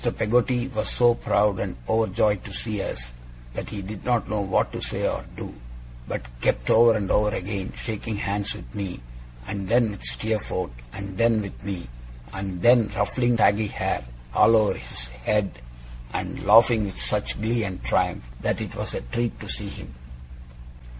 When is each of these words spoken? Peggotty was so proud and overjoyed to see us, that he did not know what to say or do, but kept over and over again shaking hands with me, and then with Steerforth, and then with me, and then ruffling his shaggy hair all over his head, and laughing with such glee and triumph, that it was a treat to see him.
Peggotty 0.09 0.67
was 0.69 0.89
so 0.89 1.13
proud 1.13 1.59
and 1.59 1.75
overjoyed 1.87 2.43
to 2.45 2.51
see 2.51 2.81
us, 2.81 3.11
that 3.53 3.69
he 3.69 3.83
did 3.83 4.03
not 4.03 4.27
know 4.27 4.41
what 4.41 4.71
to 4.73 4.81
say 4.81 5.07
or 5.07 5.23
do, 5.37 5.53
but 6.07 6.23
kept 6.41 6.71
over 6.71 6.95
and 6.95 7.11
over 7.11 7.29
again 7.29 7.71
shaking 7.77 8.15
hands 8.17 8.55
with 8.55 8.73
me, 8.73 8.99
and 9.45 9.67
then 9.67 9.91
with 9.91 10.01
Steerforth, 10.01 10.71
and 10.91 11.19
then 11.19 11.39
with 11.43 11.63
me, 11.63 11.85
and 12.33 12.63
then 12.63 12.89
ruffling 12.95 13.33
his 13.33 13.37
shaggy 13.41 13.67
hair 13.67 14.03
all 14.33 14.55
over 14.55 14.73
his 14.73 15.09
head, 15.09 15.61
and 16.11 16.47
laughing 16.47 16.85
with 16.85 16.99
such 16.99 17.39
glee 17.39 17.63
and 17.63 17.83
triumph, 17.83 18.23
that 18.41 18.59
it 18.59 18.73
was 18.75 18.95
a 18.95 19.01
treat 19.01 19.39
to 19.39 19.47
see 19.47 19.69
him. 19.69 19.93